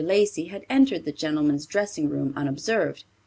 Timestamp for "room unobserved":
2.09-3.03